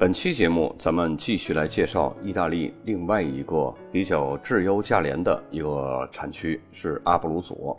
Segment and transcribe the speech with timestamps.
[0.00, 7.78] 本期节目，咱们继续来介绍意大利另外一个比较质优价廉的一个产区，是阿布鲁佐。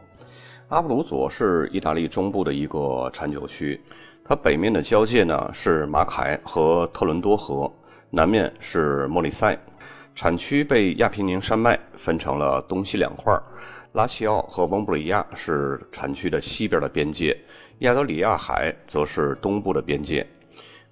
[0.67, 3.81] 阿布鲁佐是意大利中部的一个产酒区，
[4.23, 7.67] 它北面的交界呢是马凯和特伦多河，
[8.11, 9.57] 南面是莫里塞。
[10.13, 13.35] 产区被亚平宁山脉分成了东西两块，
[13.93, 17.35] 拉齐奥和翁布里亚是产区的西边的边界，
[17.79, 20.23] 亚德里亚海则是东部的边界。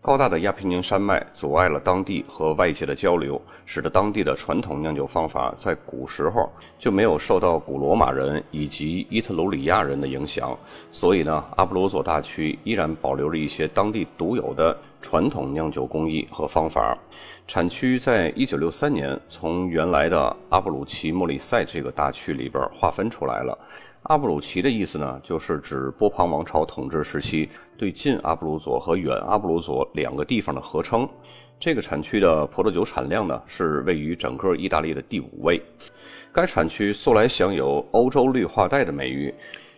[0.02, 10.58] 高大的亚平宁山脉阻碍了当地和外界的交流，使得当地的传统酿酒方法在古时候就没有受到古罗马人以及伊特鲁里亚人的影响。
[10.90, 16.98] 所以呢，阿布鲁佐大区依然保留着一些当地独有的传统酿酒工艺和方法。
[17.46, 23.58] 产区在一九六三年从原来的阿布鲁奇莫里塞这个大区里边划分出来了。
[24.10, 31.08] 阿布鲁奇的意思呢，就是指波旁王朝统治时期对近阿布鲁佐和远阿布鲁佐两个地方的合称。
[31.60, 35.62] 这个产区的葡萄酒产量呢，是位于整个意大利的第五位。
[36.34, 39.32] 该产区素来享有“欧洲绿化带”的美誉，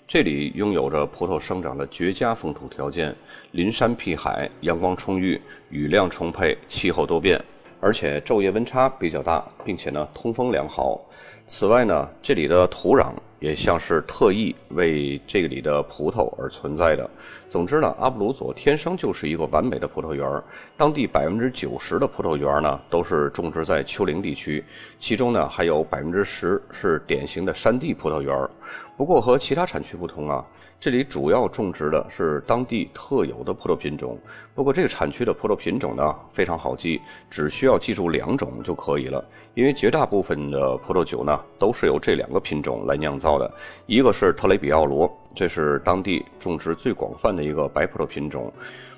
[0.07, 3.13] 这里拥有着葡萄生长的绝佳风土条件，
[3.51, 7.37] 临山僻海，阳光充裕，雨量充沛，气候多变，
[7.81, 11.01] 而且昼夜温差比较大，并且呢，通风良好。
[11.47, 13.11] 此外呢，这里的土壤。
[13.41, 17.09] 也像是特意为这里的葡萄而存在的。
[17.49, 20.41] 总之呢，阿布鲁佐天生就是一个完美的葡萄园
[20.77, 24.63] 当地百分之九十的葡萄园呢都是种植在丘陵地区，
[24.99, 28.49] 其中呢还有百分之十是典型的山地葡萄园
[29.01, 30.45] 不过和其他产区不同啊，
[30.79, 34.15] 这里主要种植的是当地特有的葡萄品种。
[34.53, 39.27] 不过这个产区的葡萄品种呢非常好记，只需要记住两种就可以了。
[39.55, 43.39] 因为绝大部分的葡萄酒呢都是由这两个品种来酿造。
[43.39, 43.51] 的
[43.87, 48.53] 一个是特雷比奥罗，这是当地种植最广泛的一个白葡萄品种。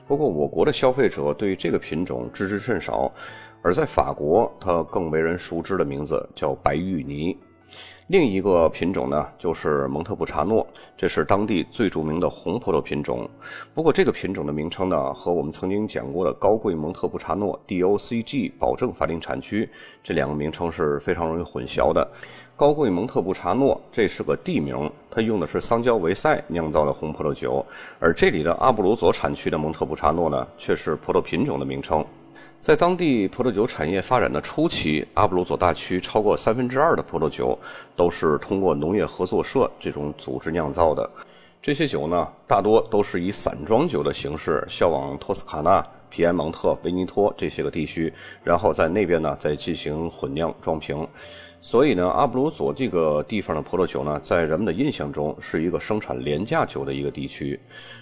[0.06, 3.10] 不过，我国的消费者对这个品种知之甚少，
[3.62, 7.38] 而在法国，它更为人熟知的名字叫白玉泥。
[8.08, 13.30] 另一个品种呢，就是蒙特布查诺，这是当地最著名的红葡萄品种。
[13.74, 19.70] 不过，这个品种的名称呢，和我们曾经讲过的高贵蒙特布查诺 （DOCG） 保证法定产区
[20.04, 22.06] 这两个名称是非常容易混淆的。
[22.58, 27.66] 高贵蒙特布查诺这是个地名，它用的是桑娇维塞酿造的红葡萄酒，
[28.00, 32.06] 而这里的阿布鲁佐产区的蒙特布查诺呢，却是葡萄品种的名称。
[32.64, 37.60] 在当地葡萄酒产业发展的初期，阿布鲁佐大区超过三分之二的葡萄酒
[37.94, 41.10] 都是通过农业合作社这种组织酿造的。
[41.62, 48.14] 这些酒呢，大多都是以散装酒的形式销往托斯卡纳、皮埃蒙特、维尼托这些个地区，
[48.46, 51.06] 然后在那边呢再进行混酿装瓶。
[51.64, 57.58] 所以呢，阿布鲁佐这个地方的葡萄酒呢，在人们的印象中是一个生产廉价酒的一个地区。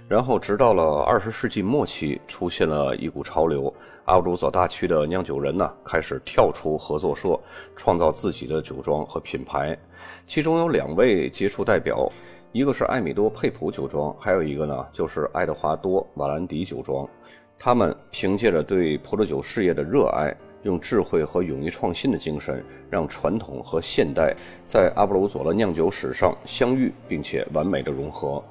[0.08, 3.72] 然后，直到了二十世纪末期，出现了一股潮流，
[4.06, 7.40] 阿布鲁佐大区的酿酒人呢，开始跳出合作社，
[7.76, 9.78] 创造自己的酒庄和品牌。
[10.26, 12.12] 其中有两位杰出代表，
[12.54, 17.08] 一个是艾米多佩普酒庄，还有一个呢，就是爱德华多瓦兰迪酒庄。
[17.60, 20.36] 他们凭借着对葡萄酒事业的热爱。
[20.64, 28.44] 用智慧和勇于创新的精神，让传统和现代在阿布鲁佐的酿酒史上相遇，并且完美的融合，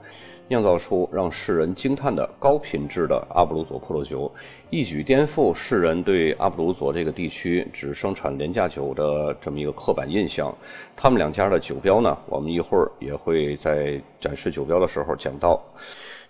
[0.48, 4.30] 酿造出让世人惊叹的高品质的阿布鲁佐葡萄酒，
[4.70, 10.52] 一举颠覆世人对阿布鲁佐这个地区只生产廉价酒的这么一个刻板印象。
[10.96, 15.62] 他们两家的酒标呢，我们一会儿也会在展示酒标的时候讲到。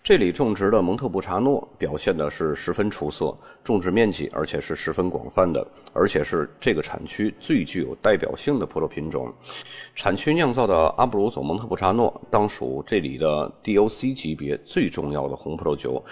[0.03, 9.31] 这里种植的蒙特布查诺表现的是十分出色，种植面积而且是十分广泛的，而且是这个产区最具有代表性的葡萄品种。
[9.95, 16.03] 产区酿造的阿布鲁佐蒙特布查诺当属这里的 DOC 级别最重要的红葡萄酒。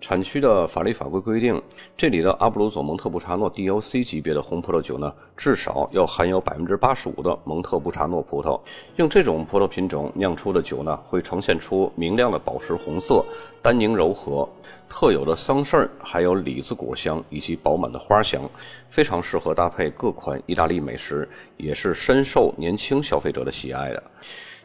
[0.00, 1.60] 产区的法律法规规定，
[1.96, 8.60] 这里的阿布鲁佐蒙特布查诺 DOC 级别的红葡萄酒呢，至少要含有百分之八十五的蒙特布查诺葡萄。
[8.96, 13.24] 用这种葡萄品种酿出的酒呢，会呈现出明亮的宝石红色，
[13.62, 14.48] 单宁柔和，
[14.88, 18.42] 特有的桑葚儿还有李子果香以及饱满的花香，
[18.88, 24.02] 非常适合搭配各款意大利美食，也是深受年轻消费者的喜爱的。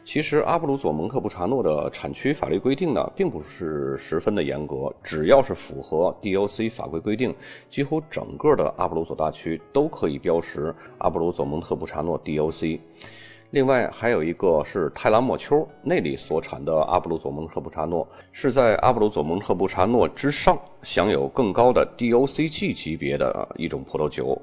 [0.02, 7.34] 其实阿布鲁佐蒙特布查诺的产区法律规定呢，并不是十分的严格，只要是符合 DOC 法规规定，
[7.68, 12.80] 几乎整个的阿布鲁佐大区都可以标识阿布鲁佐蒙特布查诺 DOC。
[13.50, 24.40] 另外还有一个是泰拉莫丘那里所产的阿布鲁佐蒙特布查诺，是在阿布鲁佐蒙特布查诺之上享有更高的 DOCG 级别的一种葡萄酒，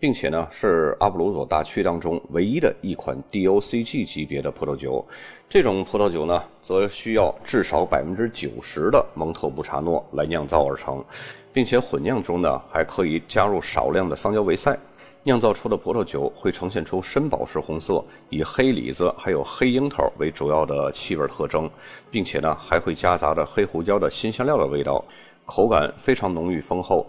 [0.00, 5.06] 并且呢是阿布鲁佐大区当中唯一的一款 DOCG 级别的葡萄酒。
[5.48, 11.04] 这种葡萄酒呢，则需要至少百分之九十的蒙特布查诺来酿造而成，
[11.52, 14.76] 并且混酿中呢还可以加入少量的桑娇维塞。
[15.24, 21.70] 酿造出的葡萄酒会呈现出深宝石红色，以黑李子还有黑樱桃为主要的气味特征，
[22.10, 25.04] 并且呢还会夹杂着黑胡椒的新香料的味道，
[25.44, 27.06] 口感非常浓郁丰厚。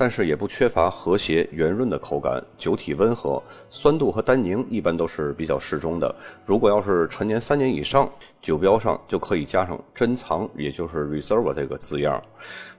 [0.00, 6.14] 但是也不缺乏和谐圆润的口感，酒体温和，酸度和单宁一般都是比较适中的。
[6.46, 8.10] 如果要是陈年三年以上，
[8.40, 12.18] 酒标上就可以加上珍藏，也就是 reserve 这个字样。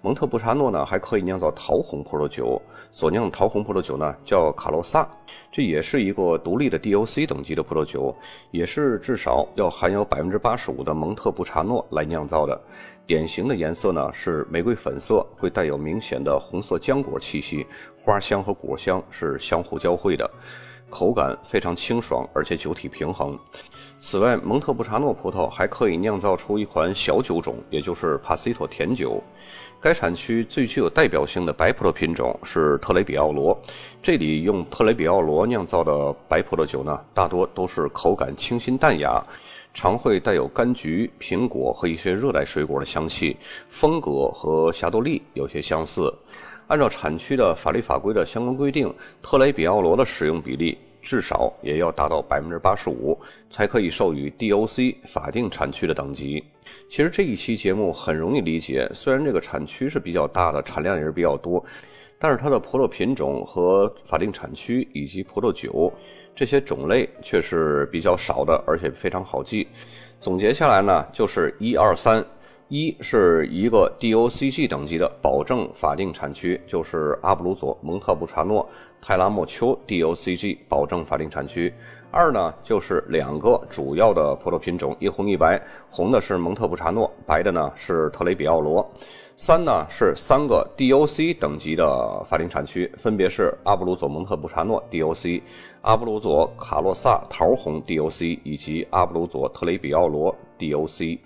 [0.02, 2.60] 蒙特布查诺呢，还可以酿造桃红葡萄酒，
[2.90, 5.08] 所酿桃红葡萄酒呢叫卡洛萨，
[5.52, 8.16] 这也是一个独立的 DOC 等级的葡萄酒，
[8.50, 12.60] 也是至少要含有百分之八十五的蒙特布查诺来酿造的。
[13.12, 17.68] 典型的颜色呢是玫瑰粉色，会带有明显的红色浆果气息，
[18.02, 20.32] 花香和果香是相互交汇的，
[20.92, 23.36] 口感非常清爽，而且酒体平衡。
[23.98, 29.24] 此外，蒙特布查诺葡萄还可以酿造出一款小酒种，也就是帕西托甜酒。
[29.80, 33.60] 该产区最具有代表性的白葡萄品种是特雷比奥罗，
[34.00, 39.24] 这里用特雷比奥罗酿造的白葡萄酒呢，大多都是口感清新淡雅。
[39.74, 43.38] 常会带有柑橘、苹果和一些热带水果的香气，
[43.70, 46.14] 风格和霞多丽有些相似。
[46.72, 48.92] 按照产区的法律法规的相关规定，
[49.22, 53.20] 特雷比奥罗的使用比例至少也要达到百分之八十五，
[53.50, 56.42] 才可以授予 DOC 法定产区的等级。
[56.90, 61.62] 其实这一期节目很容易理解，虽然这个产区是比较大的，产量也是比较多。
[62.18, 65.92] 但是它的葡萄品种和法定产区以及葡萄酒
[66.34, 69.68] 这些种类却是比较少的，而且非常好记。
[70.22, 72.26] 总结下来呢，就是一二三，
[72.72, 78.66] 一是一个 DOCG 等级的保证法定产区，就是阿布鲁佐、蒙特布查诺、
[79.02, 81.74] 泰拉莫丘 DOCG 保证法定产区。
[82.12, 88.90] 二呢，就是两个主要的葡萄品种，一红一白，红的是蒙特布查诺，白的呢是特雷比奥罗。
[89.36, 95.42] 三呢是三个 DOC 等级的法定产区，分别是阿布鲁佐蒙特布查诺 DOC、
[95.82, 101.20] 阿布鲁佐卡洛萨桃红 DOC 以及阿布鲁佐特雷比奥罗 DOC。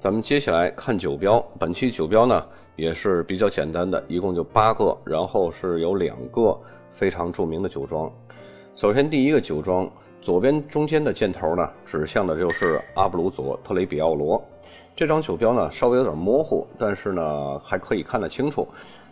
[0.00, 2.42] 咱们接下来看酒标，本期酒标呢
[2.74, 6.58] 也是比较简单的，一共就八个，然后是有两个
[6.90, 8.10] 非常著名的酒庄。
[8.74, 9.86] 首先第一个酒庄
[10.18, 14.42] 左边中间的箭头呢指向的就是阿布鲁佐特雷比奥罗。
[14.96, 18.66] 这张酒标呢稍微有点模糊，但是呢还可以看得清楚。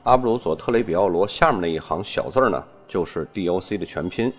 [0.04, 4.32] 阿布鲁佐特雷比奥罗下面那一行小字呢，就是 DOC 的全拼。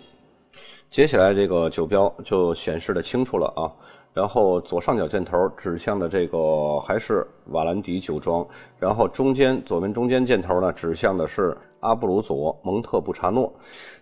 [0.89, 3.71] 接下来这个酒标就显示的清楚了啊。
[4.11, 8.45] 然后左上角箭头指向的这个还是瓦兰迪酒庄，
[8.79, 13.53] 然后中间左边中间箭头呢指向的是阿布鲁佐蒙特布查诺。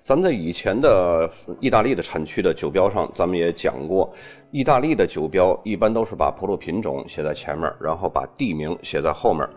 [0.01, 1.29] 咱们在以前的
[1.59, 4.09] 意大利的产区的酒标上，咱们也讲过，
[4.51, 9.47] 意大利的酒标一般都是把葡萄品种写在前面，然后把地名写在后面。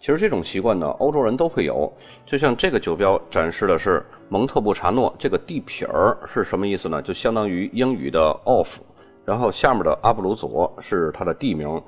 [0.00, 1.92] 其实这种习惯呢，欧洲人都会有。
[2.24, 7.02] 就像这个酒标展示的是蒙特布查诺，这个地撇儿是什么意思呢？
[7.02, 8.78] 就相当于英语的 off
[9.24, 11.82] 然后下面的阿布鲁佐是它的地名，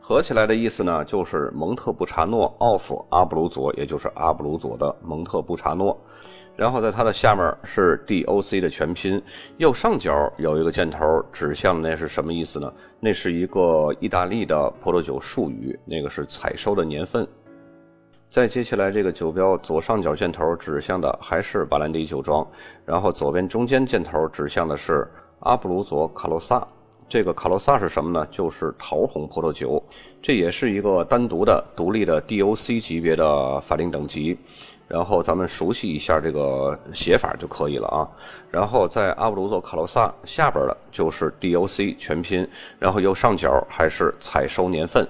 [0.00, 5.98] 合起来的意思呢就是蒙特布查诺 of 阿布鲁佐，也就是阿布鲁佐的蒙特布查诺。
[6.54, 9.20] 然后在它的下面是 DOC 的全拼，
[9.58, 12.72] 右上角有一个箭头指向的那是什么意思呢？
[13.00, 17.26] 那是一个意大利的葡萄酒术语，那个是采收的年份。
[18.36, 22.46] 再接下来，这个酒标左上角箭头指向的还是巴兰迪酒庄，
[22.84, 25.08] 然后左边中间箭头指向的是
[25.40, 26.62] 阿布鲁佐卡洛萨。
[27.08, 28.28] 这个卡洛萨是什么呢？
[28.30, 29.82] 就是桃红葡萄酒，
[30.20, 34.38] 这也是一个单独的、独立的 DOC 级别的法定等级。
[34.86, 38.06] 然后咱们熟悉一下这个写法就可以了啊。
[38.50, 42.46] 然后在阿布鲁佐卡洛萨下边的就是 DOC 全拼，
[42.78, 45.08] 然后右上角还是采收年份。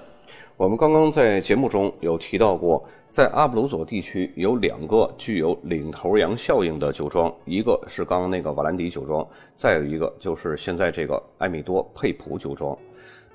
[0.58, 2.82] 我们刚刚在节目中有提到过。
[3.08, 12.76] 在阿布鲁佐地区有两个具有领头羊效应的酒庄，一个是刚刚那个瓦兰迪酒庄，再有一个就是现在这个埃米多佩普酒庄。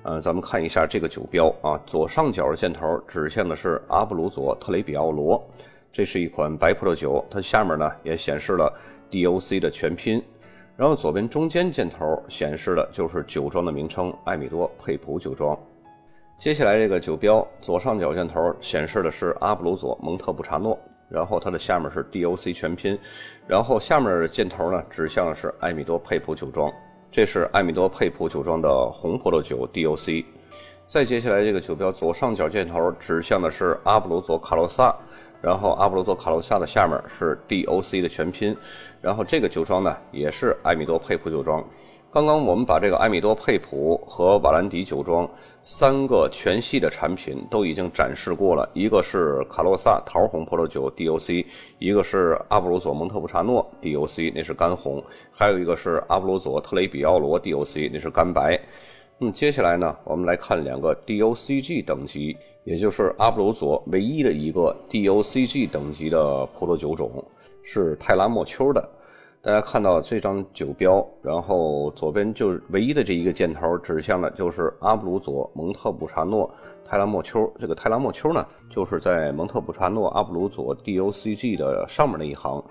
[0.02, 5.42] 呃，咱们看一下这个酒标啊，左上角的箭头指向的是阿布鲁佐特雷比奥罗，
[5.92, 8.72] 这是一款白葡萄酒，它下面呢也显示了
[9.10, 10.22] DOC 的全拼，
[10.76, 15.58] 然后左边中间箭头显示的就是酒庄的名称——埃米多佩普酒庄。
[16.42, 20.76] 接下来这个酒标左上角箭头显示的是阿布鲁佐蒙特布查诺，
[21.08, 22.98] 然后它的下面是 DOC 全拼，
[23.46, 26.68] 然后下面的箭头呢指向的是埃米多佩普酒庄。
[27.12, 30.24] 这是艾米多佩普酒庄的红葡萄酒 DOC。
[30.84, 34.92] 再接下来，这个酒标左上角箭头指向的是阿布鲁佐卡洛萨，
[35.40, 38.56] 然后阿布鲁佐卡洛萨的下面是 DOC 的全拼，
[39.00, 41.64] 然后这个酒庄呢也是艾米多佩普酒庄。
[42.12, 45.26] 刚刚我们把这个艾米多佩普和瓦兰迪酒庄
[45.64, 51.42] 三个全系的产品都已经展示过了，一个是卡洛萨桃红葡萄酒 DOC，
[51.78, 58.60] 一个是阿布鲁佐蒙特布查诺 DOC，那是干红，还有一个是阿布鲁佐特雷比奥罗 DOC，那是干白。
[59.16, 67.24] 那么接下来呢，我们来看两个 DOCG 等级，也就是阿布鲁佐唯一的一个 DOCG 等级的葡萄酒种，
[67.62, 68.86] 是泰拉莫丘的。
[69.44, 76.48] 大家看到这张酒标，然后左边就是唯一的这一个箭头指向的就是阿布鲁佐蒙特布查诺
[76.84, 77.52] 泰拉莫丘。
[77.58, 82.64] 这个泰拉莫丘呢，就是在蒙特布查诺阿布鲁佐 DOCG 的上面那一行，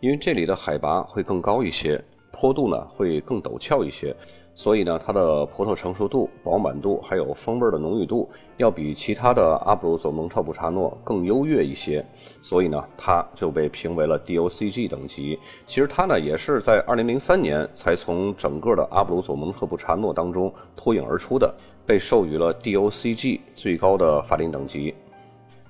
[0.00, 4.12] 因为这里的海拔会更高一些，坡度呢会更陡峭一些。
[4.58, 12.02] 所以呢，它的葡萄成熟度、饱满度还有风味的浓郁度，要比其他的阿布鲁佐蒙特布查诺更优越一些。
[12.40, 15.38] 所以呢，它就被评为了 DOCG 等级。
[15.66, 24.94] 其实它呢，也是在2003年才从整个的阿布鲁佐蒙特布查诺当中脱颖而出的，被授予了 DOCG 最高的法定等级。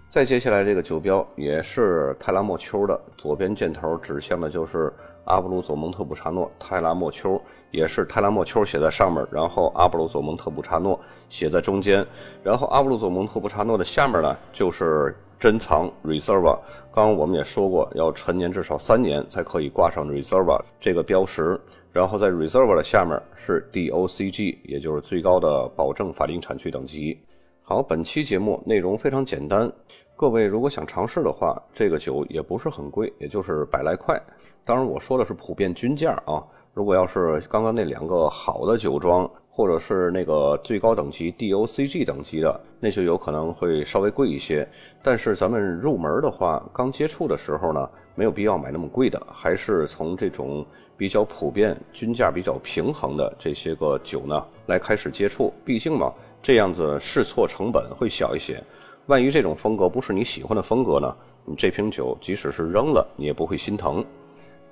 [0.07, 4.93] 再接下来这个酒标也是泰拉莫丘的，左边箭头指向的就是。
[5.27, 7.41] 阿布鲁佐蒙特布查诺泰拉莫丘
[7.71, 12.07] 也是泰拉莫丘写在上面，然后阿布鲁佐蒙特布查诺写在中间，
[12.43, 16.59] 然后阿布鲁佐蒙特布查诺的下面呢就是珍藏 Reserva。
[16.93, 21.61] 刚刚我们也说过，要陈年至少三年才可以挂上 Reserva 这个标识，
[21.93, 27.19] 然后在 Reserva 的下面是 DOCG，也就是最高的保证法定产区等级。
[27.63, 29.71] 好，本期节目内容非常简单，
[30.15, 34.23] 各位如果想尝试的话，这个酒也不是很贵，也就是百来块。
[34.67, 36.43] 当然，我说的是普遍均价啊。
[36.75, 44.69] 如果要是刚刚那两个好的酒庄，或者是那个最高等级 DOCG 等级的，那就有可能会稍微贵一些。
[45.05, 55.55] 但是咱们入门的话，刚接触的时候呢，没有必要买那么贵的，还是从这种比较普遍、均价比较平衡的这些个酒呢来开始接触。
[55.65, 58.61] 毕竟嘛，这样子试错成本会小一些。
[59.07, 64.05] 万一这种风格不是你喜欢的风格呢，你这瓶酒即使是扔了，你也不会心疼。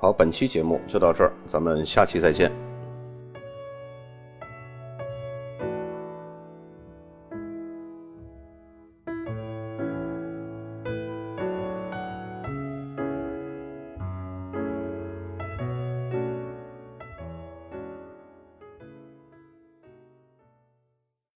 [0.05, 2.53] 好，本期节目就到这儿，咱们下期再见。